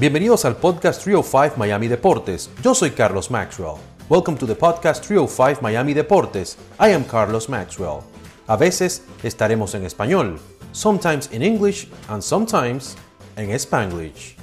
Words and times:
Bienvenidos 0.00 0.44
al 0.44 0.56
podcast 0.56 1.02
305 1.02 1.56
Miami 1.56 1.88
Deportes. 1.88 2.52
Yo 2.62 2.72
soy 2.72 2.92
Carlos 2.92 3.32
Maxwell. 3.32 3.80
Welcome 4.08 4.38
to 4.38 4.46
the 4.46 4.54
podcast 4.54 5.04
305 5.04 5.60
Miami 5.60 5.92
Deportes. 5.92 6.56
I 6.78 6.92
am 6.92 7.02
Carlos 7.02 7.48
Maxwell. 7.48 8.04
A 8.46 8.56
veces 8.56 9.04
estaremos 9.24 9.74
en 9.74 9.84
español, 9.84 10.38
sometimes 10.70 11.32
in 11.32 11.42
English 11.42 11.88
and 12.06 12.22
sometimes 12.22 12.96
en 13.34 13.50
Spanglish. 13.50 14.36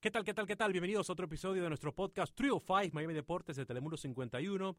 ¿Qué 0.00 0.10
tal, 0.10 0.24
qué 0.24 0.32
tal, 0.32 0.46
qué 0.46 0.56
tal? 0.56 0.72
Bienvenidos 0.72 1.10
a 1.10 1.12
otro 1.12 1.26
episodio 1.26 1.62
de 1.62 1.68
nuestro 1.68 1.94
podcast 1.94 2.34
305 2.34 2.94
Miami 2.94 3.12
Deportes 3.12 3.56
de 3.56 3.66
Telemundo 3.66 3.98
51. 3.98 4.74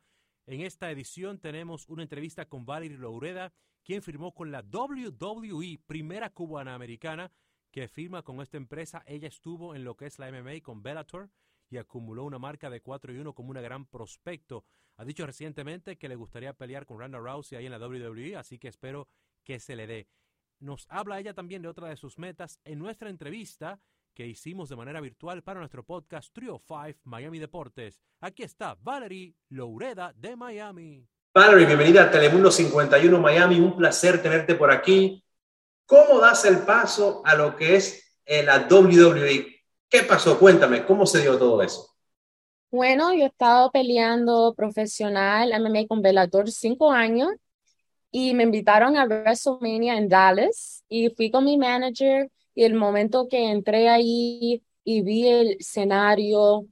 En 0.47 0.61
esta 0.61 0.89
edición 0.89 1.37
tenemos 1.37 1.87
una 1.87 2.01
entrevista 2.01 2.45
con 2.45 2.65
Valerie 2.65 2.97
Loureda, 2.97 3.53
quien 3.83 4.01
firmó 4.01 4.33
con 4.33 4.51
la 4.51 4.63
WWE, 4.63 5.81
primera 5.85 6.31
cubana 6.31 6.73
americana 6.73 7.31
que 7.75 7.89
firma 7.89 8.21
con 8.21 8.39
esta 8.39 8.55
empresa. 8.55 9.03
Ella 9.05 9.27
estuvo 9.27 9.75
en 9.75 9.83
lo 9.83 9.97
que 9.97 10.05
es 10.05 10.17
la 10.17 10.31
MMA 10.31 10.61
con 10.63 10.81
Bellator 10.81 11.29
y 11.69 11.75
acumuló 11.75 12.23
una 12.23 12.39
marca 12.39 12.69
de 12.69 12.79
4 12.79 13.11
y 13.11 13.17
1 13.17 13.33
como 13.33 13.49
un 13.49 13.61
gran 13.61 13.85
prospecto. 13.85 14.63
Ha 14.95 15.03
dicho 15.03 15.25
recientemente 15.25 15.97
que 15.97 16.07
le 16.07 16.15
gustaría 16.15 16.53
pelear 16.53 16.85
con 16.85 16.99
Ronda 16.99 17.19
Rousey 17.19 17.57
ahí 17.57 17.65
en 17.65 17.73
la 17.73 17.85
WWE, 17.85 18.37
así 18.37 18.57
que 18.59 18.69
espero 18.69 19.09
que 19.43 19.59
se 19.59 19.75
le 19.75 19.87
dé. 19.87 20.07
Nos 20.61 20.87
habla 20.89 21.19
ella 21.19 21.33
también 21.33 21.61
de 21.63 21.67
otra 21.67 21.89
de 21.89 21.97
sus 21.97 22.17
metas 22.17 22.61
en 22.63 22.79
nuestra 22.79 23.09
entrevista 23.09 23.81
que 24.13 24.25
hicimos 24.25 24.69
de 24.69 24.77
manera 24.77 25.01
virtual 25.01 25.43
para 25.43 25.59
nuestro 25.59 25.83
podcast 25.83 26.33
Trio 26.33 26.61
5 26.65 27.01
Miami 27.03 27.39
Deportes. 27.39 28.01
Aquí 28.21 28.43
está 28.43 28.77
Valerie 28.81 29.35
Loureda 29.49 30.13
de 30.15 30.37
Miami. 30.37 31.09
Valerie, 31.33 31.65
bienvenida 31.65 32.03
a 32.03 32.09
Telemundo 32.09 32.51
51 32.51 33.19
Miami. 33.19 33.59
Un 33.59 33.75
placer 33.75 34.21
tenerte 34.21 34.55
por 34.55 34.71
aquí. 34.71 35.24
¿Cómo 35.85 36.19
das 36.19 36.45
el 36.45 36.59
paso 36.59 37.21
a 37.25 37.35
lo 37.35 37.55
que 37.55 37.75
es 37.75 38.03
eh, 38.25 38.43
la 38.43 38.67
WWE? 38.69 39.55
¿Qué 39.87 40.01
pasó? 40.01 40.39
Cuéntame, 40.39 40.85
¿cómo 40.85 41.05
se 41.05 41.21
dio 41.21 41.37
todo 41.37 41.61
eso? 41.61 41.95
Bueno, 42.71 43.13
yo 43.13 43.23
he 43.23 43.27
estado 43.27 43.71
peleando 43.71 44.53
profesional 44.55 45.53
MMA 45.53 45.87
con 45.87 46.01
Bellator 46.01 46.49
cinco 46.51 46.91
años 46.91 47.29
y 48.11 48.33
me 48.33 48.43
invitaron 48.43 48.97
a 48.97 49.05
WrestleMania 49.05 49.97
en 49.97 50.09
Dallas 50.09 50.83
y 50.89 51.09
fui 51.09 51.29
con 51.29 51.45
mi 51.45 51.57
manager 51.57 52.31
y 52.55 52.63
el 52.63 52.73
momento 52.73 53.27
que 53.27 53.51
entré 53.51 53.87
ahí 53.87 54.63
y 54.83 55.01
vi 55.01 55.27
el 55.27 55.57
escenario, 55.59 56.65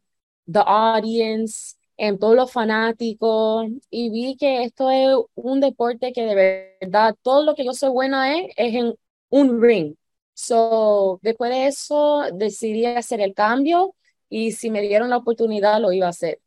the 0.52 0.62
audience, 0.66 1.76
en 1.98 2.18
todos 2.18 2.36
los 2.36 2.52
fanáticos 2.52 3.68
y 3.90 4.10
vi 4.10 4.36
que 4.36 4.64
esto 4.64 4.90
es 4.90 5.16
un 5.36 5.60
deporte 5.60 6.12
que 6.12 6.24
de 6.24 6.78
verdad 6.82 7.16
todo 7.22 7.44
lo 7.44 7.56
que 7.56 7.66
yo 7.66 7.74
soy 7.74 7.90
buena 7.92 8.38
es, 8.38 8.52
es 8.58 8.76
en 8.76 8.96
un 9.34 9.60
ring. 9.60 9.96
So, 10.36 11.20
después 11.24 11.50
de 11.50 11.66
eso 11.66 12.24
decidí 12.34 12.86
hacer 12.86 13.20
el 13.20 13.34
cambio 13.34 13.96
y 14.30 14.52
si 14.52 14.70
me 14.70 14.82
dieron 14.82 15.10
la 15.10 15.18
oportunidad 15.18 15.82
lo 15.82 15.92
iba 15.92 16.06
a 16.06 16.12
hacer. 16.12 16.40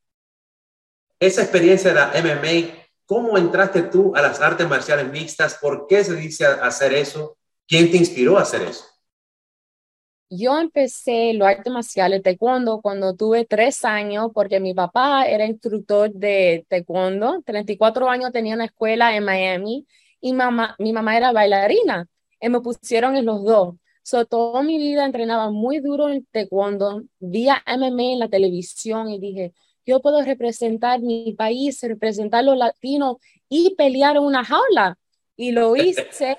Esa 1.18 1.42
experiencia 1.42 1.90
de 1.90 1.96
la 1.96 2.12
MMA, 2.14 2.74
¿cómo 3.04 3.38
entraste 3.38 3.82
tú 3.82 4.14
a 4.14 4.22
las 4.22 4.40
artes 4.40 4.68
marciales 4.68 5.10
mixtas? 5.10 5.58
¿Por 5.60 5.88
qué 5.88 6.04
se 6.04 6.14
dice 6.14 6.46
hacer 6.46 6.94
eso? 6.94 7.36
¿Quién 7.66 7.90
te 7.90 7.96
inspiró 7.96 8.38
a 8.38 8.42
hacer 8.42 8.62
eso? 8.62 8.84
Yo 10.30 10.58
empecé 10.58 11.32
los 11.34 11.48
artes 11.48 11.72
marciales 11.72 12.22
taekwondo 12.22 12.80
cuando 12.80 13.14
tuve 13.14 13.46
tres 13.46 13.84
años 13.84 14.28
porque 14.32 14.60
mi 14.60 14.74
papá 14.74 15.26
era 15.26 15.44
instructor 15.44 16.12
de 16.12 16.64
taekwondo. 16.68 17.42
34 17.44 18.08
años 18.08 18.30
tenía 18.32 18.54
una 18.54 18.66
escuela 18.66 19.16
en 19.16 19.24
Miami 19.24 19.86
y 20.20 20.32
mamá, 20.32 20.76
mi 20.78 20.92
mamá 20.92 21.16
era 21.16 21.32
bailarina 21.32 22.08
y 22.46 22.50
me 22.50 22.60
pusieron 22.60 23.16
en 23.16 23.26
los 23.26 23.44
dos. 23.44 23.74
So, 24.02 24.24
toda 24.24 24.62
mi 24.62 24.78
vida 24.78 25.04
entrenaba 25.04 25.50
muy 25.50 25.80
duro 25.80 26.08
en 26.08 26.24
taekwondo, 26.26 27.02
vi 27.18 27.48
a 27.48 27.62
MMA 27.66 28.12
en 28.12 28.18
la 28.20 28.28
televisión 28.28 29.10
y 29.10 29.18
dije, 29.18 29.52
yo 29.84 30.00
puedo 30.00 30.22
representar 30.22 31.00
mi 31.00 31.34
país, 31.36 31.80
representar 31.82 32.44
los 32.44 32.56
latinos 32.56 33.16
y 33.48 33.74
pelear 33.74 34.16
en 34.16 34.22
una 34.22 34.44
jaula. 34.44 34.96
Y 35.36 35.50
lo 35.50 35.74
hice. 35.76 36.36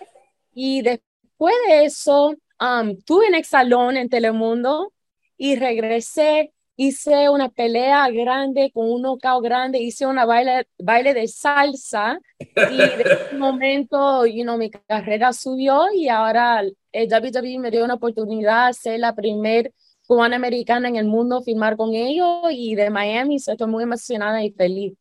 y 0.53 0.81
después 0.81 1.55
de 1.67 1.85
eso, 1.85 2.35
um, 2.59 2.97
tuve 3.05 3.27
en 3.27 3.35
el 3.35 3.43
salón 3.43 3.97
en 3.97 4.09
Telemundo 4.09 4.93
y 5.37 5.55
regresé 5.55 6.53
hice 6.77 7.27
una 7.29 7.49
pelea 7.49 8.09
grande 8.11 8.71
con 8.71 8.89
un 8.89 9.01
knockout 9.01 9.43
grande, 9.43 9.79
hice 9.79 10.05
una 10.05 10.25
baile, 10.25 10.67
baile 10.77 11.13
de 11.13 11.27
salsa 11.27 12.19
y 12.39 12.77
de 12.77 13.01
ese 13.01 13.35
momento, 13.37 14.25
you 14.27 14.43
know, 14.43 14.57
mi 14.57 14.69
carrera 14.69 15.33
subió 15.33 15.91
y 15.93 16.07
ahora 16.07 16.61
el 16.91 17.07
WWE 17.11 17.59
me 17.59 17.71
dio 17.71 17.83
una 17.83 17.95
oportunidad 17.95 18.67
de 18.67 18.73
ser 18.73 18.99
la 18.99 19.15
primer 19.15 19.73
cubana 20.05 20.35
americana 20.35 20.87
en 20.87 20.95
el 20.95 21.05
mundo, 21.05 21.41
firmar 21.41 21.75
con 21.75 21.93
ellos 21.95 22.43
y 22.51 22.75
de 22.75 22.89
Miami, 22.91 23.35
estoy 23.35 23.67
muy 23.67 23.83
emocionada 23.83 24.41
y 24.43 24.51
feliz. 24.51 24.93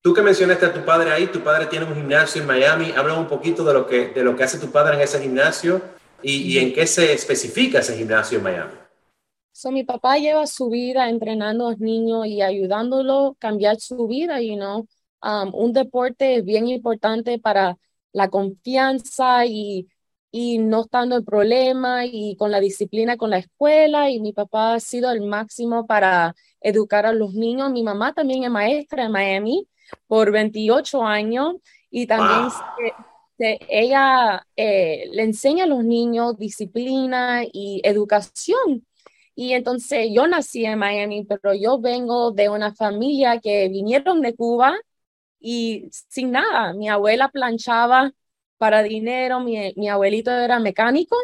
Tú 0.00 0.14
que 0.14 0.22
mencionaste 0.22 0.64
a 0.64 0.72
tu 0.72 0.84
padre 0.84 1.10
ahí, 1.10 1.26
tu 1.26 1.40
padre 1.40 1.66
tiene 1.66 1.84
un 1.84 1.94
gimnasio 1.94 2.40
en 2.40 2.48
Miami, 2.48 2.92
habla 2.96 3.14
un 3.14 3.26
poquito 3.26 3.62
de 3.62 3.74
lo 3.74 3.86
que, 3.86 4.08
de 4.08 4.24
lo 4.24 4.34
que 4.34 4.44
hace 4.44 4.58
tu 4.58 4.70
padre 4.70 4.94
en 4.96 5.02
ese 5.02 5.20
gimnasio 5.20 5.82
y, 6.22 6.54
y 6.54 6.58
en 6.58 6.72
qué 6.72 6.86
se 6.86 7.12
especifica 7.12 7.80
ese 7.80 7.96
gimnasio 7.96 8.38
en 8.38 8.44
Miami. 8.44 8.87
So, 9.58 9.72
mi 9.72 9.82
papá 9.82 10.18
lleva 10.18 10.46
su 10.46 10.70
vida 10.70 11.08
entrenando 11.08 11.66
a 11.66 11.70
los 11.72 11.80
niños 11.80 12.28
y 12.28 12.42
ayudándolo 12.42 13.30
a 13.30 13.34
cambiar 13.40 13.80
su 13.80 14.06
vida, 14.06 14.40
you 14.40 14.54
know. 14.54 14.86
Um, 15.20 15.52
un 15.52 15.72
deporte 15.72 16.36
es 16.36 16.44
bien 16.44 16.68
importante 16.68 17.40
para 17.40 17.76
la 18.12 18.28
confianza 18.30 19.46
y, 19.46 19.88
y 20.30 20.58
no 20.58 20.82
estando 20.82 21.16
en 21.16 21.24
problema 21.24 22.06
y 22.06 22.36
con 22.36 22.52
la 22.52 22.60
disciplina 22.60 23.16
con 23.16 23.30
la 23.30 23.38
escuela 23.38 24.10
y 24.10 24.20
mi 24.20 24.32
papá 24.32 24.74
ha 24.74 24.80
sido 24.80 25.10
el 25.10 25.22
máximo 25.22 25.88
para 25.88 26.36
educar 26.60 27.04
a 27.04 27.12
los 27.12 27.34
niños. 27.34 27.72
Mi 27.72 27.82
mamá 27.82 28.14
también 28.14 28.44
es 28.44 28.50
maestra 28.50 29.06
en 29.06 29.10
Miami 29.10 29.66
por 30.06 30.30
28 30.30 31.02
años 31.02 31.56
y 31.90 32.06
también 32.06 32.48
ella 33.40 34.46
eh, 34.54 35.08
le 35.10 35.22
enseña 35.24 35.64
a 35.64 35.66
los 35.66 35.82
niños 35.82 36.38
disciplina 36.38 37.42
y 37.52 37.80
educación 37.82 38.86
y 39.40 39.52
entonces 39.52 40.08
yo 40.12 40.26
nací 40.26 40.64
en 40.66 40.80
Miami, 40.80 41.24
pero 41.24 41.54
yo 41.54 41.78
vengo 41.78 42.32
de 42.32 42.48
una 42.48 42.74
familia 42.74 43.38
que 43.38 43.68
vinieron 43.68 44.20
de 44.20 44.34
Cuba 44.34 44.74
y 45.38 45.88
sin 46.08 46.32
nada. 46.32 46.72
Mi 46.72 46.88
abuela 46.88 47.28
planchaba 47.28 48.10
para 48.56 48.82
dinero, 48.82 49.38
mi, 49.38 49.72
mi 49.76 49.88
abuelito 49.88 50.32
era 50.32 50.58
mecánico 50.58 51.16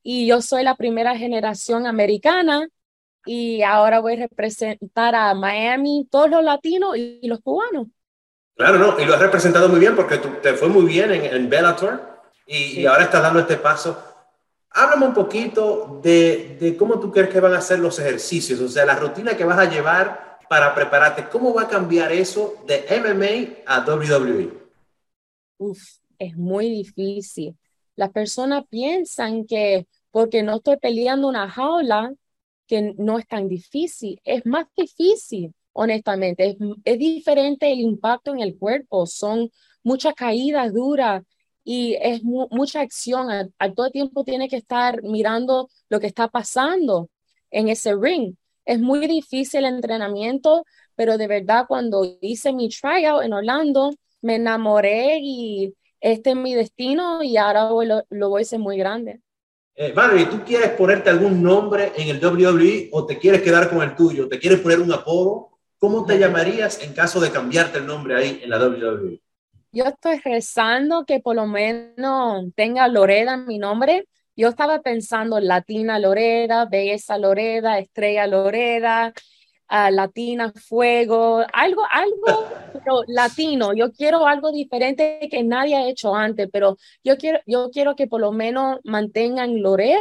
y 0.00 0.28
yo 0.28 0.40
soy 0.42 0.62
la 0.62 0.76
primera 0.76 1.18
generación 1.18 1.88
americana 1.88 2.68
y 3.26 3.62
ahora 3.62 3.98
voy 3.98 4.12
a 4.12 4.28
representar 4.28 5.16
a 5.16 5.34
Miami, 5.34 6.06
todos 6.08 6.30
los 6.30 6.44
latinos 6.44 6.96
y, 6.96 7.26
los 7.26 7.40
cubanos. 7.40 7.88
Claro, 8.54 8.78
no, 8.78 9.00
y 9.00 9.04
lo 9.06 9.14
has 9.14 9.20
representado 9.20 9.68
muy 9.68 9.80
bien 9.80 9.96
porque 9.96 10.18
te 10.18 10.54
fue 10.54 10.68
muy 10.68 10.84
bien 10.84 11.10
en, 11.10 11.24
en 11.24 11.50
Bellator 11.50 12.30
y, 12.46 12.82
y 12.82 12.86
ahora 12.86 13.02
estás 13.02 13.22
dando 13.24 13.40
este 13.40 13.56
paso 13.56 14.09
Háblame 14.72 15.06
un 15.06 15.14
poquito 15.14 16.00
de, 16.02 16.56
de, 16.60 16.76
cómo 16.76 17.00
tú 17.00 17.10
crees 17.10 17.28
que 17.28 17.40
van 17.40 17.54
a 17.54 17.60
ser 17.60 17.80
los 17.80 17.98
ejercicios, 17.98 18.60
o 18.60 18.68
sea, 18.68 18.86
la 18.86 18.94
rutina 18.94 19.36
que 19.36 19.44
vas 19.44 19.58
a 19.58 19.68
llevar 19.68 20.38
para 20.48 20.74
prepararte. 20.74 21.28
¿Cómo 21.28 21.52
va 21.52 21.62
a 21.62 21.68
cambiar 21.68 22.12
eso 22.12 22.56
de 22.66 22.84
MMA 22.88 23.64
a 23.66 23.84
WWE? 23.84 24.52
Uf, 25.58 25.80
es 26.18 26.36
muy 26.36 26.68
difícil. 26.68 27.56
Las 27.96 28.10
personas 28.10 28.64
piensan 28.68 29.44
que 29.44 29.86
porque 30.10 30.42
no 30.42 30.56
estoy 30.56 30.76
peleando 30.76 31.28
una 31.28 31.48
jaula, 31.48 32.12
que 32.66 32.94
no 32.96 33.18
es 33.18 33.26
tan 33.26 33.48
difícil. 33.48 34.20
Es 34.24 34.46
más 34.46 34.66
difícil, 34.76 35.52
honestamente. 35.72 36.50
Es, 36.50 36.56
es 36.84 36.98
diferente 36.98 37.72
el 37.72 37.80
impacto 37.80 38.32
en 38.32 38.40
el 38.40 38.56
cuerpo. 38.56 39.06
Son 39.06 39.50
muchas 39.82 40.14
caídas 40.14 40.72
duras 40.72 41.22
y 41.64 41.96
es 42.00 42.22
mucha 42.22 42.80
acción. 42.80 43.28
Al, 43.30 43.74
todo 43.74 43.90
tiempo 43.90 44.24
tiene 44.24 44.48
que 44.48 44.56
estar 44.56 45.02
mirando 45.02 45.68
lo 45.88 46.00
que 46.00 46.06
está 46.06 46.28
pasando 46.28 47.08
en 47.50 47.68
ese 47.68 47.94
ring. 47.94 48.34
Es 48.64 48.80
muy 48.80 49.06
difícil 49.06 49.64
el 49.64 49.74
entrenamiento, 49.74 50.64
pero 50.94 51.18
de 51.18 51.26
verdad 51.26 51.66
cuando 51.66 52.04
hice 52.20 52.52
mi 52.52 52.68
tryout 52.68 53.24
en 53.24 53.32
Orlando, 53.32 53.92
me 54.22 54.36
enamoré 54.36 55.18
y 55.20 55.74
este 56.00 56.30
es 56.30 56.36
mi 56.36 56.54
destino 56.54 57.22
y 57.22 57.36
ahora 57.36 57.68
lo, 58.08 58.28
voy 58.28 58.40
a 58.40 58.42
hacer 58.42 58.58
muy 58.58 58.76
grande. 58.76 59.20
Eh, 59.74 59.92
Valerie, 59.92 60.26
¿tú 60.26 60.42
quieres 60.44 60.70
ponerte 60.70 61.10
algún 61.10 61.42
nombre 61.42 61.92
en 61.96 62.08
el 62.08 62.24
WWE 62.24 62.90
o 62.92 63.06
te 63.06 63.18
quieres 63.18 63.42
quedar 63.42 63.70
con 63.70 63.82
el 63.82 63.94
tuyo? 63.94 64.28
¿Te 64.28 64.38
quieres 64.38 64.60
poner 64.60 64.80
un 64.80 64.92
apodo? 64.92 65.50
¿Cómo 65.78 66.04
te 66.04 66.18
llamarías 66.18 66.82
en 66.82 66.92
caso 66.92 67.20
de 67.20 67.30
cambiarte 67.30 67.78
el 67.78 67.86
nombre 67.86 68.14
ahí 68.14 68.40
en 68.42 68.50
la 68.50 68.58
WWE? 68.58 69.20
Yo 69.72 69.84
estoy 69.84 70.18
rezando 70.18 71.04
que 71.04 71.20
por 71.20 71.36
lo 71.36 71.46
menos 71.46 72.44
tenga 72.54 72.88
Loreda 72.88 73.36
mi 73.36 73.58
nombre. 73.58 74.08
Yo 74.36 74.48
estaba 74.48 74.80
pensando 74.80 75.38
Latina 75.40 75.98
Loreda, 75.98 76.64
Belleza 76.66 77.18
Loreda, 77.18 77.78
Estrella 77.78 78.26
Loreda, 78.26 79.12
uh, 79.70 79.92
Latina 79.92 80.52
Fuego, 80.52 81.44
algo, 81.52 81.82
algo 81.90 82.48
pero 82.72 83.02
latino. 83.06 83.72
Yo 83.74 83.92
quiero 83.92 84.26
algo 84.26 84.50
diferente 84.52 85.28
que 85.30 85.42
nadie 85.44 85.76
ha 85.76 85.88
hecho 85.88 86.14
antes, 86.14 86.48
pero 86.52 86.76
yo 87.04 87.16
quiero, 87.16 87.40
yo 87.46 87.70
quiero 87.70 87.96
que 87.96 88.06
por 88.06 88.20
lo 88.20 88.32
menos 88.32 88.80
mantengan 88.84 89.60
Loreda 89.62 90.00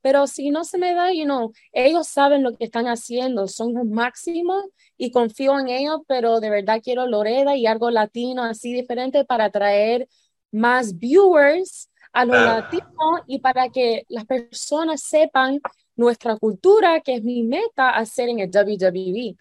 Pero 0.00 0.26
si 0.26 0.50
no 0.50 0.64
se 0.64 0.78
me 0.78 0.94
da, 0.94 1.12
you 1.12 1.24
know, 1.24 1.52
ellos 1.72 2.08
saben 2.08 2.42
lo 2.42 2.52
que 2.56 2.64
están 2.64 2.86
haciendo, 2.86 3.48
son 3.48 3.74
los 3.74 3.86
máximos 3.86 4.64
y 4.96 5.10
confío 5.10 5.58
en 5.58 5.68
ellos, 5.68 6.00
pero 6.06 6.40
de 6.40 6.50
verdad 6.50 6.80
quiero 6.82 7.06
Loreda 7.06 7.56
y 7.56 7.66
algo 7.66 7.90
latino 7.90 8.42
así 8.44 8.72
diferente 8.72 9.24
para 9.24 9.46
atraer 9.46 10.08
más 10.50 10.98
viewers 10.98 11.88
a 12.12 12.24
los 12.26 12.36
Ah. 12.36 12.44
latinos 12.60 13.20
y 13.26 13.38
para 13.40 13.68
que 13.70 14.04
las 14.08 14.26
personas 14.26 15.02
sepan 15.02 15.60
nuestra 15.96 16.36
cultura, 16.36 17.00
que 17.00 17.14
es 17.16 17.22
mi 17.22 17.42
meta 17.42 17.90
hacer 17.90 18.28
en 18.28 18.40
el 18.40 18.50
WWE. 18.50 19.36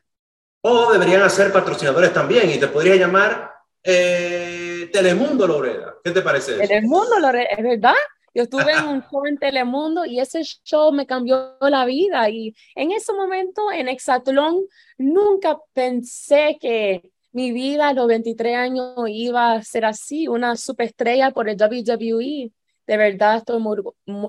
O 0.63 0.91
deberían 0.93 1.21
hacer 1.23 1.51
patrocinadores 1.51 2.13
también 2.13 2.49
y 2.49 2.59
te 2.59 2.67
podría 2.67 2.95
llamar 2.95 3.51
eh, 3.83 4.89
Telemundo 4.93 5.47
Loreda. 5.47 5.95
¿Qué 6.03 6.11
te 6.11 6.21
parece 6.21 6.51
eso? 6.53 6.61
Telemundo, 6.67 7.17
Lore- 7.19 7.47
es 7.49 7.63
verdad. 7.63 7.95
Yo 8.33 8.43
estuve 8.43 8.71
en 8.71 8.87
un 8.87 9.01
show 9.11 9.25
en 9.25 9.37
Telemundo 9.37 10.05
y 10.05 10.19
ese 10.19 10.43
show 10.43 10.91
me 10.91 11.05
cambió 11.05 11.57
la 11.61 11.85
vida. 11.85 12.29
Y 12.29 12.55
en 12.75 12.91
ese 12.91 13.13
momento, 13.13 13.71
en 13.71 13.89
Exatlón, 13.89 14.65
nunca 14.97 15.57
pensé 15.73 16.57
que 16.59 17.11
mi 17.33 17.51
vida 17.51 17.89
a 17.89 17.93
los 17.93 18.07
23 18.07 18.55
años 18.55 18.95
iba 19.07 19.53
a 19.53 19.63
ser 19.63 19.85
así, 19.85 20.27
una 20.27 20.55
superestrella 20.55 21.31
por 21.31 21.49
el 21.49 21.57
WWE. 21.57 22.51
De 22.87 22.97
verdad, 22.97 23.37
estoy 23.37 23.59
muy, 23.59 23.77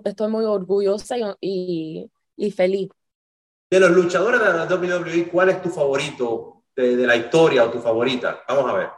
estoy 0.04 0.44
orgullosa 0.44 1.16
y, 1.18 1.24
y, 1.40 2.10
y 2.36 2.50
feliz. 2.50 2.90
De 3.70 3.80
los 3.80 3.90
luchadores 3.90 4.40
de 4.40 4.52
la 4.52 4.66
WWE, 4.66 5.28
¿cuál 5.28 5.48
es 5.48 5.62
tu 5.62 5.70
favorito 5.70 6.64
de, 6.76 6.96
de 6.96 7.06
la 7.06 7.16
historia 7.16 7.64
o 7.64 7.70
tu 7.70 7.78
favorita? 7.80 8.42
Vamos 8.48 8.70
a 8.70 8.74
ver. 8.74 8.88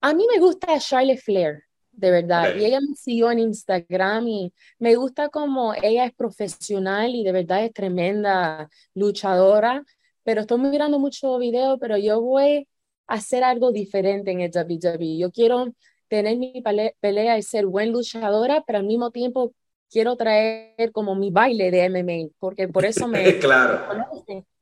A 0.00 0.14
mí 0.14 0.24
me 0.32 0.38
gusta 0.38 0.78
Charlotte 0.78 1.18
Flair, 1.18 1.64
de 1.98 2.10
verdad, 2.12 2.54
y 2.56 2.64
ella 2.64 2.80
me 2.80 2.94
siguió 2.94 3.30
en 3.32 3.40
Instagram 3.40 4.28
y 4.28 4.52
me 4.78 4.94
gusta 4.94 5.28
como 5.30 5.74
ella 5.74 6.04
es 6.04 6.14
profesional 6.14 7.12
y 7.12 7.24
de 7.24 7.32
verdad 7.32 7.64
es 7.64 7.72
tremenda 7.72 8.68
luchadora, 8.94 9.84
pero 10.22 10.42
estoy 10.42 10.60
mirando 10.60 11.00
muchos 11.00 11.38
videos, 11.40 11.76
pero 11.80 11.96
yo 11.96 12.20
voy 12.20 12.68
a 13.08 13.14
hacer 13.14 13.42
algo 13.42 13.72
diferente 13.72 14.30
en 14.30 14.40
el 14.40 14.52
WWE. 14.52 15.18
Yo 15.18 15.32
quiero 15.32 15.66
tener 16.06 16.36
mi 16.36 16.62
pelea 17.00 17.36
y 17.36 17.42
ser 17.42 17.66
buena 17.66 17.92
luchadora, 17.92 18.62
pero 18.64 18.78
al 18.78 18.84
mismo 18.84 19.10
tiempo 19.10 19.52
quiero 19.90 20.16
traer 20.16 20.92
como 20.92 21.16
mi 21.16 21.30
baile 21.30 21.72
de 21.72 21.88
MMA, 21.88 22.30
porque 22.38 22.68
por 22.68 22.84
eso 22.84 23.08
me 23.08 23.38
claro. 23.40 24.04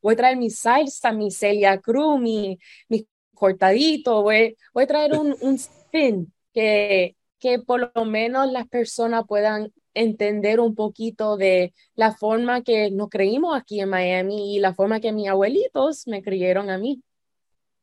Voy 0.00 0.15
a 0.15 0.17
traer 0.17 0.38
mi 0.38 0.49
salsa, 0.49 1.12
mi 1.12 1.31
Celia 1.31 1.79
Cruz, 1.81 2.19
mi, 2.19 2.59
mi 2.88 3.06
cortadito, 3.35 4.23
voy, 4.23 4.56
voy 4.73 4.85
a 4.85 4.87
traer 4.87 5.19
un, 5.19 5.37
un 5.41 5.56
spin 5.56 6.33
que, 6.53 7.15
que 7.38 7.59
por 7.59 7.93
lo 7.94 8.05
menos 8.05 8.50
las 8.50 8.67
personas 8.67 9.25
puedan 9.27 9.73
entender 9.94 10.61
un 10.61 10.75
poquito 10.75 11.37
de 11.37 11.75
la 11.94 12.12
forma 12.12 12.62
que 12.62 12.91
nos 12.91 13.09
creímos 13.09 13.56
aquí 13.56 13.81
en 13.81 13.88
Miami 13.88 14.56
y 14.56 14.61
la 14.61 14.75
forma 14.75 15.00
que 15.00 15.12
mis 15.12 15.29
abuelitos 15.29 16.06
me 16.06 16.23
criaron 16.23 16.71
a 16.71 16.79
mí. 16.79 17.03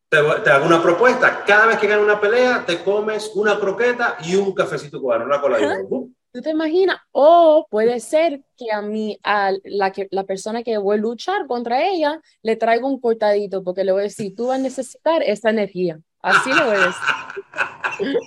Te, 0.09 0.19
te 0.43 0.49
hago 0.51 0.67
una 0.67 0.81
propuesta. 0.81 1.43
Cada 1.45 1.65
vez 1.65 1.77
que 1.79 1.87
gane 1.87 2.03
una 2.03 2.21
pelea, 2.21 2.63
te 2.65 2.83
comes 2.83 3.31
una 3.33 3.59
croqueta 3.59 4.17
y 4.23 4.35
un 4.35 4.53
cafecito 4.53 5.01
cubano, 5.01 5.25
una 5.25 5.41
cola 5.41 5.57
de. 5.57 5.87
¿Tú 6.33 6.41
te 6.41 6.49
imaginas? 6.49 6.97
O 7.11 7.67
puede 7.69 7.99
ser 7.99 8.41
que 8.57 8.71
a 8.71 8.81
mí, 8.81 9.19
a 9.23 9.51
la, 9.65 9.91
que, 9.91 10.07
la 10.09 10.23
persona 10.23 10.63
que 10.63 10.79
voy 10.79 10.97
a 10.97 10.99
luchar 10.99 11.45
contra 11.45 11.87
ella, 11.87 12.19
le 12.41 12.55
traigo 12.55 12.87
un 12.87 12.99
cortadito, 12.99 13.63
porque 13.63 13.83
le 13.83 13.91
voy 13.91 14.01
a 14.01 14.03
decir, 14.05 14.35
tú 14.35 14.47
vas 14.47 14.57
a 14.57 14.61
necesitar 14.61 15.21
esa 15.21 15.51
energía. 15.51 15.99
Así 16.23 16.51
a 16.51 16.65
decir. 17.99 18.17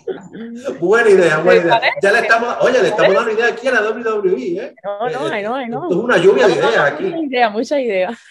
Buena 0.79 1.09
idea, 1.11 1.39
buena 1.39 1.61
¿Te 1.63 1.67
idea. 1.67 1.81
Ya 2.03 2.13
le 2.13 2.19
estamos, 2.21 2.57
oye, 2.61 2.75
le 2.75 2.81
¿Te 2.81 2.89
estamos 2.89 3.15
dando 3.15 3.33
idea 3.33 3.49
aquí 3.49 3.69
a 3.69 3.73
la 3.73 3.91
WWE, 3.91 4.65
¿eh? 4.65 4.75
No, 4.85 5.09
no, 5.09 5.35
Eh, 5.35 5.41
I 5.41 5.45
know. 5.45 5.83
Esto 5.85 5.89
es 5.91 5.97
una 5.97 6.19
lluvia 6.19 6.47
de 6.47 6.53
ideas 6.55 6.93
aquí. 6.93 7.05
Mucha 7.05 7.19
idea, 7.25 7.51
mucha 7.51 7.81
idea. 7.81 8.19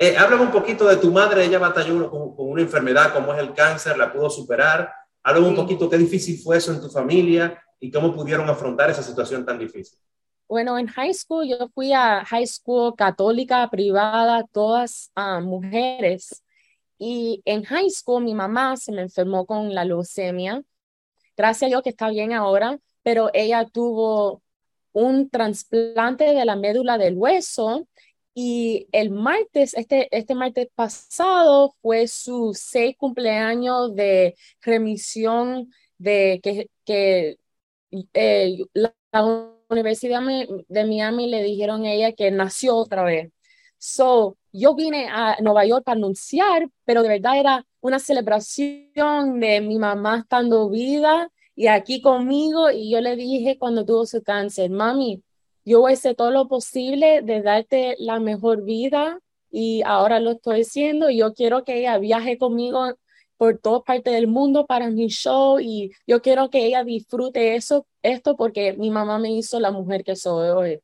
Eh, 0.00 0.16
háblame 0.16 0.42
un 0.42 0.52
poquito 0.52 0.86
de 0.86 0.96
tu 0.98 1.10
madre. 1.10 1.44
Ella 1.44 1.58
batalló 1.58 2.08
con, 2.08 2.36
con 2.36 2.48
una 2.50 2.62
enfermedad 2.62 3.12
como 3.12 3.34
es 3.34 3.40
el 3.40 3.52
cáncer, 3.52 3.98
la 3.98 4.12
pudo 4.12 4.30
superar. 4.30 4.92
Háblame 5.24 5.48
un 5.48 5.56
poquito 5.56 5.90
qué 5.90 5.98
difícil 5.98 6.38
fue 6.38 6.58
eso 6.58 6.72
en 6.72 6.80
tu 6.80 6.88
familia 6.88 7.60
y 7.80 7.90
cómo 7.90 8.14
pudieron 8.14 8.48
afrontar 8.48 8.90
esa 8.90 9.02
situación 9.02 9.44
tan 9.44 9.58
difícil. 9.58 9.98
Bueno, 10.48 10.78
en 10.78 10.86
high 10.86 11.12
school 11.12 11.48
yo 11.48 11.68
fui 11.74 11.92
a 11.92 12.24
high 12.24 12.46
school 12.46 12.94
católica, 12.96 13.68
privada, 13.68 14.46
todas 14.52 15.10
ah, 15.16 15.40
mujeres. 15.40 16.44
Y 16.98 17.42
en 17.44 17.64
high 17.64 17.90
school 17.90 18.24
mi 18.24 18.34
mamá 18.34 18.76
se 18.76 18.92
me 18.92 19.02
enfermó 19.02 19.46
con 19.46 19.74
la 19.74 19.84
leucemia. 19.84 20.62
Gracias 21.36 21.68
a 21.68 21.68
Dios 21.68 21.82
que 21.82 21.90
está 21.90 22.10
bien 22.10 22.32
ahora, 22.32 22.78
pero 23.02 23.30
ella 23.32 23.66
tuvo 23.66 24.42
un 24.92 25.30
trasplante 25.30 26.24
de 26.24 26.44
la 26.44 26.56
médula 26.56 26.98
del 26.98 27.16
hueso 27.16 27.86
y 28.34 28.88
el 28.92 29.10
martes, 29.10 29.74
este, 29.74 30.08
este 30.16 30.34
martes 30.34 30.68
pasado 30.74 31.74
fue 31.82 32.08
su 32.08 32.52
seis 32.54 32.96
cumpleaños 32.96 33.94
de 33.94 34.36
remisión 34.62 35.72
de 35.98 36.40
que, 36.42 37.38
eh, 38.14 38.58
la, 38.74 38.94
la 39.12 39.52
Universidad 39.68 40.20
de 40.68 40.84
Miami 40.86 41.28
le 41.28 41.42
dijeron 41.42 41.84
a 41.84 41.92
ella 41.92 42.12
que 42.12 42.30
nació 42.30 42.76
otra 42.76 43.02
vez. 43.04 43.30
So, 43.78 44.36
yo 44.58 44.74
vine 44.74 45.08
a 45.08 45.36
Nueva 45.40 45.64
York 45.64 45.84
para 45.84 45.96
anunciar, 45.96 46.68
pero 46.84 47.02
de 47.02 47.08
verdad 47.08 47.38
era 47.38 47.66
una 47.80 47.98
celebración 47.98 49.40
de 49.40 49.60
mi 49.60 49.78
mamá 49.78 50.18
estando 50.18 50.68
viva 50.68 51.30
y 51.54 51.66
aquí 51.66 52.00
conmigo. 52.00 52.70
Y 52.70 52.90
yo 52.90 53.00
le 53.00 53.16
dije 53.16 53.58
cuando 53.58 53.84
tuvo 53.84 54.06
su 54.06 54.22
cáncer, 54.22 54.70
mami, 54.70 55.22
yo 55.64 55.80
voy 55.80 55.92
a 55.92 55.94
hacer 55.94 56.14
todo 56.16 56.30
lo 56.30 56.48
posible 56.48 57.22
de 57.22 57.42
darte 57.42 57.96
la 57.98 58.20
mejor 58.20 58.64
vida 58.64 59.20
y 59.50 59.82
ahora 59.84 60.20
lo 60.20 60.32
estoy 60.32 60.62
haciendo. 60.62 61.10
Yo 61.10 61.34
quiero 61.34 61.64
que 61.64 61.78
ella 61.78 61.98
viaje 61.98 62.38
conmigo 62.38 62.94
por 63.36 63.58
todas 63.58 63.82
partes 63.84 64.12
del 64.12 64.26
mundo 64.26 64.66
para 64.66 64.90
mi 64.90 65.08
show 65.08 65.60
y 65.60 65.92
yo 66.06 66.20
quiero 66.22 66.50
que 66.50 66.66
ella 66.66 66.84
disfrute 66.84 67.54
eso, 67.54 67.86
esto 68.02 68.36
porque 68.36 68.72
mi 68.74 68.90
mamá 68.90 69.18
me 69.18 69.30
hizo 69.30 69.60
la 69.60 69.70
mujer 69.70 70.04
que 70.04 70.16
soy 70.16 70.48
hoy. 70.48 70.80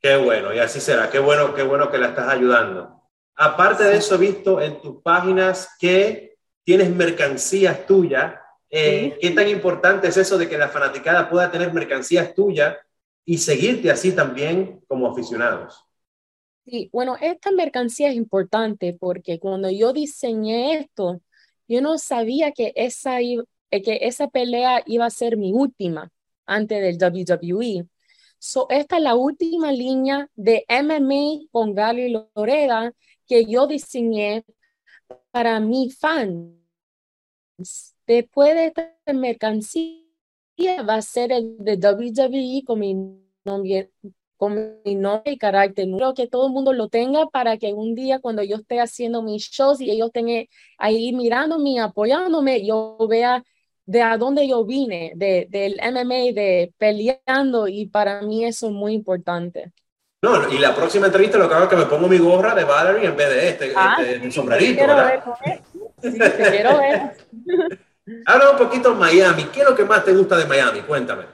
Qué 0.00 0.16
bueno, 0.16 0.54
y 0.54 0.58
así 0.58 0.80
será. 0.80 1.10
Qué 1.10 1.18
bueno, 1.18 1.54
qué 1.54 1.62
bueno 1.62 1.90
que 1.90 1.98
la 1.98 2.08
estás 2.08 2.28
ayudando. 2.28 3.02
Aparte 3.36 3.84
de 3.84 3.96
eso, 3.96 4.14
he 4.14 4.18
visto 4.18 4.60
en 4.60 4.80
tus 4.80 5.02
páginas 5.02 5.68
que 5.78 6.36
tienes 6.64 6.90
mercancías 6.94 7.86
tuyas. 7.86 8.34
Eh, 8.70 9.14
Sí. 9.14 9.18
¿Qué 9.20 9.30
tan 9.32 9.48
importante 9.48 10.08
es 10.08 10.16
eso 10.16 10.38
de 10.38 10.48
que 10.48 10.56
la 10.58 10.68
fanaticada 10.68 11.28
pueda 11.28 11.50
tener 11.50 11.72
mercancías 11.72 12.34
tuyas 12.34 12.76
y 13.24 13.38
seguirte 13.38 13.90
así 13.90 14.12
también 14.12 14.80
como 14.88 15.08
aficionados? 15.10 15.84
Sí, 16.64 16.88
bueno, 16.92 17.16
esta 17.20 17.50
mercancía 17.50 18.10
es 18.10 18.16
importante 18.16 18.96
porque 18.98 19.40
cuando 19.40 19.70
yo 19.70 19.92
diseñé 19.92 20.74
esto, 20.78 21.20
yo 21.66 21.80
no 21.80 21.98
sabía 21.98 22.52
que 22.52 22.72
esa, 22.76 23.20
eh, 23.20 23.44
que 23.70 23.98
esa 24.02 24.28
pelea 24.28 24.82
iba 24.86 25.06
a 25.06 25.10
ser 25.10 25.36
mi 25.36 25.52
última 25.52 26.10
antes 26.46 26.80
del 26.82 26.98
WWE. 26.98 27.86
So, 28.42 28.66
esta 28.70 28.96
es 28.96 29.02
la 29.02 29.16
última 29.16 29.70
línea 29.70 30.30
de 30.34 30.64
MMA 30.66 31.46
con 31.52 31.74
Gali 31.74 32.10
Loreda 32.34 32.90
que 33.26 33.44
yo 33.44 33.66
diseñé 33.66 34.46
para 35.30 35.60
mis 35.60 35.98
fans. 35.98 36.54
Después 38.06 38.54
de 38.54 38.66
esta 38.68 38.94
mercancía 39.12 40.00
va 40.88 40.94
a 40.94 41.02
ser 41.02 41.32
el 41.32 41.58
de 41.58 41.76
WWE 41.76 42.62
con 42.64 42.78
mi 42.78 42.94
nombre, 43.44 43.92
con 44.38 44.80
mi 44.86 44.94
nombre 44.94 45.32
y 45.32 45.38
carácter. 45.38 45.86
Quiero 45.86 46.14
que 46.14 46.26
todo 46.26 46.46
el 46.46 46.54
mundo 46.54 46.72
lo 46.72 46.88
tenga 46.88 47.26
para 47.26 47.58
que 47.58 47.74
un 47.74 47.94
día 47.94 48.20
cuando 48.20 48.42
yo 48.42 48.56
esté 48.56 48.80
haciendo 48.80 49.22
mis 49.22 49.50
shows 49.50 49.82
y 49.82 49.90
ellos 49.90 50.06
estén 50.14 50.48
ahí 50.78 51.12
mirándome, 51.12 51.78
apoyándome, 51.78 52.64
yo 52.64 52.96
vea 53.06 53.44
de 53.86 54.02
a 54.02 54.16
dónde 54.16 54.46
yo 54.48 54.64
vine, 54.64 55.12
de, 55.16 55.46
del 55.50 55.80
MMA, 55.82 56.32
de 56.32 56.72
peleando, 56.78 57.66
y 57.68 57.86
para 57.86 58.22
mí 58.22 58.44
eso 58.44 58.66
es 58.68 58.72
muy 58.72 58.92
importante. 58.94 59.72
No, 60.22 60.52
y 60.52 60.58
la 60.58 60.74
próxima 60.74 61.06
entrevista 61.06 61.38
lo 61.38 61.48
que 61.48 61.54
hago 61.54 61.64
es 61.64 61.70
que 61.70 61.76
me 61.76 61.86
pongo 61.86 62.06
mi 62.06 62.18
gorra 62.18 62.54
de 62.54 62.64
Valerie 62.64 63.08
en 63.08 63.16
vez 63.16 63.28
de 63.30 63.48
este, 63.48 63.72
Ah, 63.74 63.96
este- 63.98 64.20
sí, 64.20 64.30
sombrerito, 64.32 64.78
quiero 64.78 64.94
¿verdad? 64.96 65.24
ver. 65.44 65.60
Sí, 66.12 66.18
te 66.18 66.50
quiero 66.50 66.78
ver. 66.78 67.12
Habla 68.26 68.50
un 68.50 68.58
poquito 68.58 68.90
de 68.92 68.96
Miami. 68.98 69.44
¿Qué 69.44 69.60
es 69.60 69.68
lo 69.68 69.74
que 69.74 69.84
más 69.84 70.04
te 70.04 70.12
gusta 70.12 70.36
de 70.36 70.44
Miami? 70.44 70.80
Cuéntame. 70.82 71.24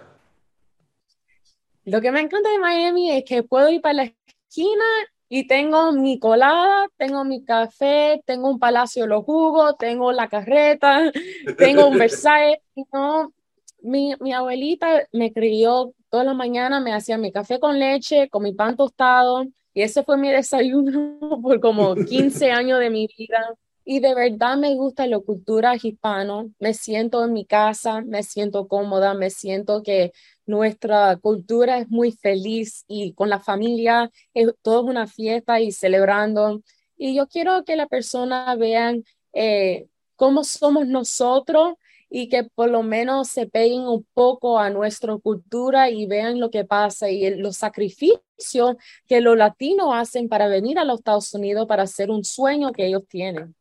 Lo 1.84 2.00
que 2.00 2.10
me 2.12 2.20
encanta 2.20 2.50
de 2.50 2.58
Miami 2.58 3.12
es 3.12 3.24
que 3.24 3.42
puedo 3.42 3.68
ir 3.70 3.80
para 3.80 3.94
la 3.94 4.12
esquina 4.48 4.84
y 5.28 5.46
tengo 5.46 5.92
mi 5.92 6.18
colada, 6.18 6.88
tengo 6.96 7.24
mi 7.24 7.44
café, 7.44 8.22
tengo 8.26 8.48
un 8.48 8.58
Palacio 8.58 9.02
de 9.02 9.08
los 9.08 9.24
Jugos, 9.24 9.76
tengo 9.78 10.12
la 10.12 10.28
carreta, 10.28 11.10
tengo 11.58 11.88
un 11.88 11.98
Versailles. 11.98 12.58
No, 12.92 13.32
mi, 13.80 14.14
mi 14.20 14.32
abuelita 14.32 15.02
me 15.12 15.32
crió 15.32 15.94
toda 16.10 16.24
la 16.24 16.34
mañana, 16.34 16.80
me 16.80 16.92
hacía 16.92 17.18
mi 17.18 17.32
café 17.32 17.58
con 17.58 17.78
leche, 17.78 18.28
con 18.28 18.42
mi 18.42 18.52
pan 18.52 18.76
tostado, 18.76 19.44
y 19.74 19.82
ese 19.82 20.04
fue 20.04 20.16
mi 20.16 20.30
desayuno 20.30 21.18
por 21.42 21.60
como 21.60 21.94
15 21.94 22.50
años 22.52 22.78
de 22.80 22.90
mi 22.90 23.08
vida. 23.18 23.54
Y 23.88 24.00
de 24.00 24.16
verdad 24.16 24.56
me 24.56 24.74
gusta 24.74 25.06
la 25.06 25.20
cultura 25.20 25.76
hispano. 25.80 26.50
Me 26.58 26.74
siento 26.74 27.24
en 27.24 27.32
mi 27.32 27.46
casa, 27.46 28.00
me 28.02 28.24
siento 28.24 28.66
cómoda, 28.66 29.14
me 29.14 29.30
siento 29.30 29.82
que 29.84 30.12
nuestra 30.44 31.16
cultura 31.18 31.78
es 31.78 31.88
muy 31.88 32.10
feliz 32.10 32.84
y 32.88 33.12
con 33.14 33.30
la 33.30 33.38
familia 33.38 34.10
es 34.34 34.48
toda 34.62 34.80
una 34.82 35.06
fiesta 35.06 35.60
y 35.60 35.70
celebrando. 35.70 36.62
Y 36.96 37.14
yo 37.14 37.28
quiero 37.28 37.64
que 37.64 37.76
la 37.76 37.86
persona 37.86 38.56
vean 38.56 39.04
eh, 39.32 39.86
cómo 40.16 40.42
somos 40.42 40.88
nosotros 40.88 41.74
y 42.10 42.28
que 42.28 42.42
por 42.42 42.70
lo 42.70 42.82
menos 42.82 43.28
se 43.28 43.46
peguen 43.46 43.82
un 43.82 44.04
poco 44.14 44.58
a 44.58 44.68
nuestra 44.70 45.16
cultura 45.18 45.90
y 45.90 46.06
vean 46.06 46.40
lo 46.40 46.50
que 46.50 46.64
pasa 46.64 47.08
y 47.10 47.36
los 47.36 47.56
sacrificios 47.56 48.76
que 49.06 49.20
los 49.20 49.36
latinos 49.36 49.90
hacen 49.92 50.28
para 50.28 50.48
venir 50.48 50.76
a 50.80 50.84
los 50.84 50.98
Estados 50.98 51.32
Unidos 51.34 51.68
para 51.68 51.84
hacer 51.84 52.10
un 52.10 52.24
sueño 52.24 52.72
que 52.72 52.86
ellos 52.86 53.04
tienen. 53.08 53.54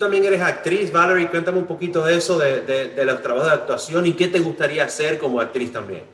También 0.00 0.24
eres 0.24 0.40
actriz, 0.40 0.90
Valerie, 0.90 1.28
cuéntame 1.28 1.58
un 1.58 1.66
poquito 1.66 2.02
de 2.02 2.16
eso, 2.16 2.38
de, 2.38 2.62
de, 2.62 3.04
los 3.04 3.20
trabajos 3.20 3.48
de 3.48 3.54
actuación 3.54 4.06
y 4.06 4.14
qué 4.14 4.28
te 4.28 4.38
gustaría 4.38 4.84
hacer 4.84 5.18
como 5.18 5.42
actriz 5.42 5.74
también. 5.74 6.04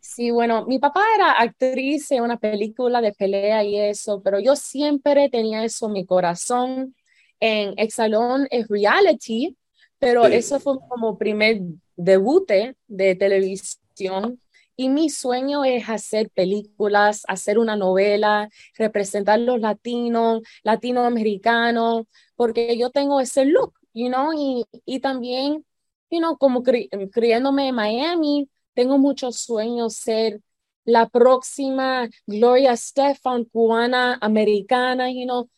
Sí, 0.00 0.32
bueno, 0.32 0.66
mi 0.66 0.80
papá 0.80 1.04
era 1.14 1.30
actriz 1.30 2.10
en 2.10 2.24
una 2.24 2.36
película 2.36 3.00
de 3.00 3.12
pelea 3.12 3.62
y 3.62 3.78
eso, 3.78 4.20
pero 4.24 4.40
yo 4.40 4.56
siempre 4.56 5.28
tenía 5.28 5.62
eso 5.62 5.86
en 5.86 5.92
mi 5.92 6.04
corazón. 6.04 6.96
En 7.38 7.74
Exalón 7.76 8.48
es 8.50 8.66
reality, 8.66 9.56
pero 10.00 10.26
eso 10.26 10.58
fue 10.58 10.74
como 10.88 11.16
primer 11.16 11.60
debut 11.94 12.50
de 12.88 13.14
televisión 13.14 14.40
y 14.76 14.90
mi 14.90 15.08
sueño 15.08 15.64
es 15.64 15.88
hacer 15.88 16.28
películas, 16.30 17.22
hacer 17.28 17.58
una 17.58 17.76
novela, 17.76 18.50
representar 18.76 19.40
los 19.40 19.60
latinos, 19.60 20.42
latinoamericanos, 20.62 22.06
porque 22.36 22.76
yo 22.76 22.90
tengo 22.90 23.20
ese 23.20 23.44
look, 23.44 23.74
you 23.92 24.08
know, 24.08 24.32
y, 24.32 24.64
y 24.84 25.00
también, 25.00 25.64
you 26.10 26.18
know, 26.18 26.36
como 26.36 26.62
criándome 26.62 27.68
en 27.68 27.74
Miami, 27.74 28.48
tengo 28.74 28.98
muchos 28.98 29.36
sueños 29.38 29.96
ser 29.96 30.40
la 30.84 31.08
próxima 31.08 32.08
Gloria 32.26 32.76
Stefan, 32.76 33.44
cubana, 33.44 34.18
americana, 34.20 35.10
you 35.10 35.24
know, 35.24 35.48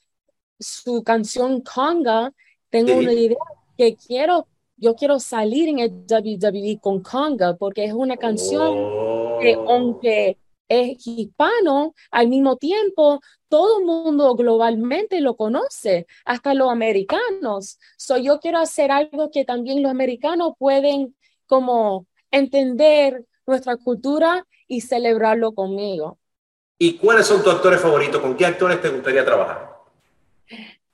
su 0.59 1.03
canción 1.05 1.61
Conga, 1.61 2.33
tengo 2.71 2.97
una 2.97 3.13
idea 3.13 3.37
que 3.77 3.95
quiero, 3.95 4.47
yo 4.77 4.95
quiero 4.95 5.21
salir 5.21 5.69
en 5.69 5.79
el 5.81 5.91
WWE 6.09 6.79
con 6.81 7.03
Conga 7.03 7.57
porque 7.57 7.85
es 7.85 7.93
una 7.93 8.17
canción 8.17 8.75
que 9.41 9.57
oh. 9.57 9.71
aunque 9.71 10.39
es 10.69 11.07
hispano, 11.07 11.95
al 12.11 12.29
mismo 12.29 12.57
tiempo 12.57 13.21
todo 13.49 13.79
el 13.79 13.87
mundo 13.87 14.35
globalmente 14.35 15.21
lo 15.21 15.37
conoce, 15.37 16.07
hasta 16.25 16.55
los 16.55 16.71
americanos. 16.71 17.79
So 17.97 18.17
yo 18.19 18.41
quiero 18.41 18.59
hacer 18.59 18.91
algo 18.91 19.31
que 19.31 19.45
también 19.45 19.83
los 19.83 19.91
americanos 19.91 20.53
pueden 20.59 21.17
como 21.47 22.07
entender 22.31 23.25
nuestra 23.47 23.77
cultura 23.77 24.47
y 24.67 24.83
celebrarlo 24.83 25.53
conmigo. 25.53 26.19
¿Y 26.79 26.97
cuáles 26.99 27.27
son 27.27 27.43
tus 27.43 27.55
actores 27.55 27.81
favoritos? 27.81 28.21
¿Con 28.21 28.37
qué 28.37 28.47
actores 28.47 28.81
te 28.81 28.91
gustaría 28.91 29.25
trabajar? 29.25 29.77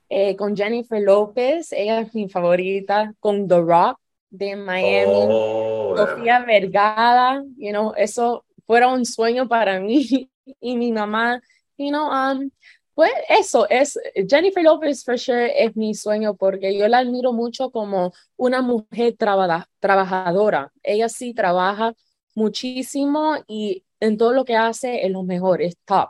Eh, 0.09 0.35
con 0.35 0.55
Jennifer 0.55 1.01
López, 1.01 1.71
ella 1.73 1.99
es 1.99 2.15
mi 2.15 2.29
favorita, 2.29 3.13
con 3.19 3.47
The 3.47 3.59
Rock 3.59 3.99
de 4.29 4.55
Miami, 4.55 5.27
oh, 5.29 5.93
Sofía 5.95 6.39
Vergara, 6.39 7.43
you 7.57 7.71
know, 7.71 7.93
eso 7.95 8.45
fuera 8.65 8.87
un 8.87 9.05
sueño 9.05 9.47
para 9.47 9.79
mí 9.79 10.29
y 10.59 10.77
mi 10.77 10.91
mamá, 10.91 11.41
you 11.77 11.89
know, 11.89 12.09
um, 12.09 12.49
pues 12.93 13.11
eso 13.27 13.67
es, 13.69 13.99
Jennifer 14.27 14.63
López 14.63 15.03
for 15.03 15.19
sure 15.19 15.51
es 15.63 15.75
mi 15.75 15.93
sueño 15.93 16.35
porque 16.35 16.77
yo 16.77 16.87
la 16.87 16.99
admiro 16.99 17.33
mucho 17.33 17.69
como 17.69 18.13
una 18.37 18.61
mujer 18.61 19.15
trabajadora. 19.17 20.71
Ella 20.81 21.09
sí 21.09 21.33
trabaja 21.33 21.93
muchísimo 22.35 23.35
y 23.47 23.83
en 23.99 24.17
todo 24.17 24.31
lo 24.31 24.45
que 24.45 24.55
hace 24.55 25.05
es 25.05 25.11
lo 25.11 25.23
mejor, 25.23 25.61
es 25.61 25.75
top. 25.83 26.09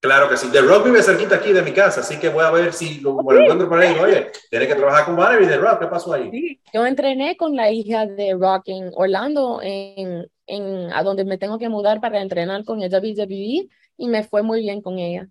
Claro 0.00 0.28
que 0.28 0.36
sí. 0.36 0.48
The 0.52 0.60
Rock 0.60 0.84
vive 0.84 1.02
cerquita 1.02 1.36
aquí 1.36 1.52
de 1.52 1.62
mi 1.62 1.72
casa, 1.72 2.00
así 2.00 2.18
que 2.18 2.28
voy 2.28 2.44
a 2.44 2.50
ver 2.50 2.72
si 2.72 3.00
lo, 3.00 3.18
encuentro 3.20 3.68
por 3.68 3.80
ahí. 3.80 3.96
Oye, 3.98 4.30
tienes 4.50 4.68
que 4.68 4.74
trabajar 4.74 5.04
con 5.04 5.16
Valerie 5.16 5.48
The 5.48 5.56
Rock. 5.56 5.80
¿Qué 5.80 5.86
pasó 5.86 6.12
ahí? 6.12 6.30
Sí, 6.30 6.60
yo 6.72 6.86
entrené 6.86 7.36
con 7.36 7.56
la 7.56 7.70
hija 7.70 8.06
de 8.06 8.34
Rock 8.34 8.64
en 8.66 8.90
Orlando, 8.94 9.60
en, 9.62 10.28
en, 10.46 10.92
a 10.92 11.02
donde 11.02 11.24
me 11.24 11.38
tengo 11.38 11.58
que 11.58 11.68
mudar 11.68 12.00
para 12.00 12.20
entrenar 12.20 12.64
con 12.64 12.82
el 12.82 12.92
WWE 12.92 13.68
y 13.96 14.08
me 14.08 14.24
fue 14.24 14.42
muy 14.42 14.60
bien 14.60 14.80
con 14.80 14.98
ella. 14.98 15.28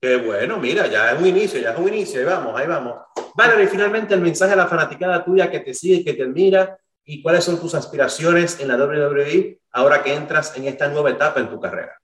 Qué 0.00 0.16
bueno, 0.16 0.58
mira, 0.58 0.86
ya 0.86 1.12
es 1.12 1.20
un 1.20 1.26
inicio, 1.26 1.60
ya 1.60 1.72
es 1.72 1.78
un 1.78 1.88
inicio. 1.88 2.20
Ahí 2.20 2.26
vamos, 2.26 2.58
ahí 2.58 2.66
vamos. 2.66 2.94
Valerie, 3.34 3.66
finalmente 3.66 4.14
el 4.14 4.20
mensaje 4.20 4.52
a 4.52 4.56
la 4.56 4.66
fanaticada 4.66 5.24
tuya 5.24 5.50
que 5.50 5.60
te 5.60 5.74
sigue, 5.74 6.04
que 6.04 6.14
te 6.14 6.22
admira 6.22 6.78
y 7.04 7.22
cuáles 7.22 7.44
son 7.44 7.60
tus 7.60 7.74
aspiraciones 7.74 8.60
en 8.60 8.68
la 8.68 8.76
WWE 8.76 9.60
ahora 9.72 10.02
que 10.02 10.14
entras 10.14 10.56
en 10.56 10.64
esta 10.64 10.88
nueva 10.88 11.10
etapa 11.10 11.40
en 11.40 11.48
tu 11.48 11.60
carrera. 11.60 12.00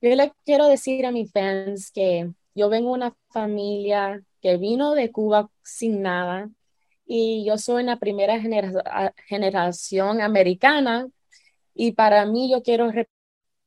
Yo 0.00 0.14
le 0.14 0.32
quiero 0.44 0.68
decir 0.68 1.04
a 1.06 1.10
mis 1.10 1.30
fans 1.32 1.90
que 1.92 2.30
yo 2.54 2.68
vengo 2.68 2.90
de 2.90 2.94
una 2.94 3.14
familia 3.30 4.22
que 4.40 4.56
vino 4.56 4.94
de 4.94 5.10
Cuba 5.10 5.50
sin 5.62 6.02
nada 6.02 6.48
y 7.04 7.44
yo 7.44 7.58
soy 7.58 7.82
una 7.82 7.98
primera 7.98 8.40
generación 9.26 10.20
americana 10.20 11.08
y 11.78 11.92
para 11.92 12.26
mí 12.26 12.50
yo 12.50 12.62
quiero 12.62 12.90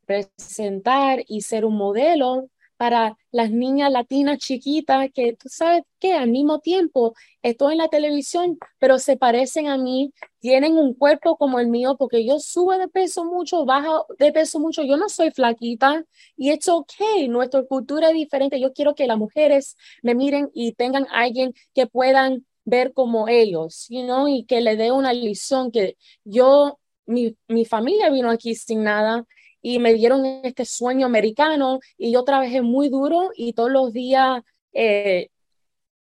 representar 0.06 1.24
y 1.28 1.42
ser 1.42 1.64
un 1.64 1.78
modelo 1.78 2.50
para 2.76 3.16
las 3.32 3.52
niñas 3.52 3.90
latinas 3.90 4.40
chiquitas 4.40 5.10
que 5.14 5.34
tú 5.34 5.48
sabes 5.48 5.84
que 5.98 6.14
al 6.14 6.30
mismo 6.30 6.60
tiempo 6.60 7.14
estoy 7.42 7.74
en 7.74 7.78
la 7.78 7.88
televisión, 7.88 8.58
pero 8.80 9.00
se 9.00 9.16
parecen 9.16 9.68
a 9.68 9.78
mí, 9.78 10.12
tienen 10.40 10.78
un 10.78 10.94
cuerpo 10.94 11.38
como 11.38 11.60
el 11.60 11.68
mío, 11.68 11.96
porque 11.98 12.26
yo 12.26 12.40
subo 12.40 12.78
de 12.78 12.90
peso 12.90 13.24
mucho, 13.24 13.66
bajo 13.66 14.08
de 14.20 14.34
peso 14.34 14.60
mucho, 14.60 14.84
yo 14.84 14.98
no 14.98 15.08
soy 15.08 15.32
flaquita 15.32 16.04
y 16.36 16.50
es 16.50 16.68
ok, 16.68 16.92
nuestra 17.30 17.64
cultura 17.64 18.10
es 18.10 18.16
diferente, 18.16 18.60
yo 18.60 18.74
quiero 18.74 18.94
que 18.94 19.08
las 19.08 19.18
mujeres 19.18 19.78
me 20.02 20.16
miren 20.16 20.50
y 20.54 20.74
tengan 20.74 21.08
alguien 21.12 21.54
que 21.74 21.88
puedan 21.88 22.46
ver 22.66 22.94
como 22.94 23.30
ellos, 23.30 23.86
you 23.90 24.04
know, 24.04 24.28
y 24.28 24.44
que 24.46 24.60
le 24.60 24.76
dé 24.76 24.92
una 24.92 25.14
lección 25.14 25.72
que 25.72 25.98
yo, 26.26 26.80
mi, 27.06 27.36
mi 27.48 27.66
familia 27.66 28.10
vino 28.10 28.30
aquí 28.30 28.56
sin 28.56 28.84
nada 28.84 29.26
y 29.62 29.80
me 29.80 29.94
dieron 29.94 30.26
este 30.44 30.66
sueño 30.66 31.06
americano 31.06 31.80
y 31.98 32.12
yo 32.12 32.24
trabajé 32.24 32.62
muy 32.62 32.90
duro 32.90 33.32
y 33.36 33.54
todos 33.54 33.72
los 33.72 33.94
días 33.94 34.42
eh, 34.74 35.30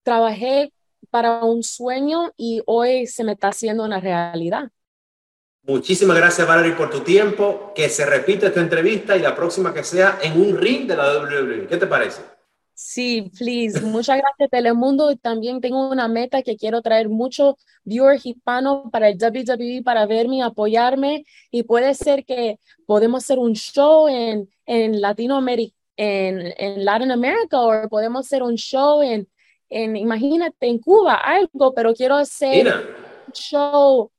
trabajé 0.04 0.72
para 1.10 1.44
un 1.44 1.64
sueño 1.64 2.32
y 2.38 2.62
hoy 2.66 3.08
se 3.08 3.24
me 3.24 3.34
está 3.34 3.50
haciendo 3.50 3.84
una 3.84 4.00
realidad. 4.00 4.72
Muchísimas 5.66 6.18
gracias, 6.18 6.46
Valerie, 6.46 6.74
por 6.74 6.90
tu 6.90 7.02
tiempo. 7.02 7.72
Que 7.74 7.88
se 7.88 8.06
repita 8.06 8.48
esta 8.48 8.60
entrevista 8.60 9.16
y 9.16 9.22
la 9.22 9.34
próxima 9.34 9.74
que 9.74 9.84
sea 9.84 10.20
en 10.22 10.40
un 10.42 10.58
ring 10.58 10.88
de 10.88 10.98
la 10.98 11.20
WWE. 11.20 11.68
¿Qué 11.68 11.78
te 11.78 11.88
parece? 11.88 12.22
Sí, 12.76 13.32
please. 13.38 13.80
Muchas 13.82 14.18
gracias, 14.18 14.50
Telemundo. 14.50 15.16
También 15.18 15.62
tengo 15.62 15.90
una 15.90 16.08
meta 16.08 16.42
que 16.42 16.58
quiero 16.58 16.82
traer 16.82 17.08
muchos 17.08 17.56
viewers 17.84 18.26
hispanos 18.26 18.90
para 18.92 19.10
el 19.10 19.18
WWE 19.18 19.84
para 19.84 20.06
verme 20.08 20.38
y 20.38 20.42
apoyarme. 20.42 21.26
Y 21.52 21.64
puede 21.64 21.94
ser 21.94 22.26
que 22.26 22.60
podemos 22.88 23.24
hacer 23.24 23.38
un 23.40 23.54
show 23.54 24.08
en, 24.08 24.50
en 24.66 25.02
Latinoamérica, 25.02 25.76
en, 25.98 26.54
en 26.58 26.84
Latin 26.84 27.12
America, 27.12 27.62
o 27.62 27.90
podemos 27.90 28.26
hacer 28.26 28.42
un 28.42 28.56
show 28.56 29.02
en, 29.04 29.28
en, 29.70 29.96
imagínate, 29.96 30.68
en 30.68 30.80
Cuba, 30.80 31.16
algo, 31.16 31.74
pero 31.74 31.94
quiero 31.94 32.16
hacer 32.16 32.68
un 32.68 33.34
show 33.34 34.12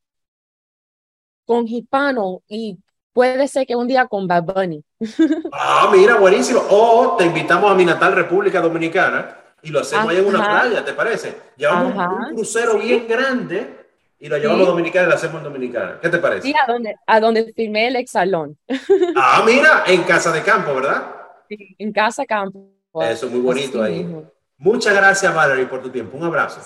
con 1.44 1.66
hispano 1.68 2.42
y 2.48 2.78
Puede 3.14 3.46
ser 3.46 3.64
que 3.64 3.76
un 3.76 3.86
día 3.86 4.06
con 4.08 4.26
Bad 4.26 4.42
Bunny. 4.42 4.84
Ah, 5.52 5.88
mira, 5.92 6.16
buenísimo. 6.16 6.60
O 6.68 7.14
te 7.16 7.24
invitamos 7.24 7.70
a 7.70 7.74
mi 7.74 7.84
natal 7.84 8.12
República 8.12 8.60
Dominicana 8.60 9.36
y 9.62 9.70
lo 9.70 9.80
hacemos 9.80 10.08
ahí 10.08 10.18
en 10.18 10.26
una 10.26 10.44
playa, 10.44 10.84
¿te 10.84 10.92
parece? 10.92 11.34
Llevamos 11.56 11.94
un 11.94 12.34
crucero 12.34 12.76
bien 12.76 13.06
grande 13.06 13.86
y 14.18 14.28
lo 14.28 14.36
llevamos 14.36 14.66
a 14.66 14.70
Dominicana 14.70 15.06
y 15.06 15.10
lo 15.10 15.14
hacemos 15.14 15.36
en 15.38 15.44
Dominicana. 15.44 15.98
¿Qué 16.02 16.08
te 16.08 16.18
parece? 16.18 16.48
Sí, 16.48 16.54
a 16.60 16.70
donde, 16.70 16.96
a 17.06 17.20
donde 17.20 17.52
filmé 17.54 17.86
el 17.86 17.96
exalón. 17.96 18.58
Ah, 19.16 19.44
mira, 19.46 19.84
en 19.86 20.02
Casa 20.02 20.32
de 20.32 20.42
Campo, 20.42 20.74
¿verdad? 20.74 21.14
Sí, 21.48 21.76
en 21.78 21.92
Casa 21.92 22.26
Campo. 22.26 22.68
Eso, 23.00 23.28
muy 23.28 23.40
bonito 23.40 23.80
ahí. 23.80 24.12
Muchas 24.58 24.92
gracias, 24.92 25.32
Valerie, 25.32 25.66
por 25.66 25.80
tu 25.82 25.90
tiempo. 25.90 26.16
Un 26.16 26.24
abrazo. 26.24 26.60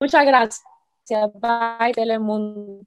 Muchas 0.00 0.24
gracias. 0.24 0.64
Bye, 1.34 1.92
Telemundo. 1.92 2.86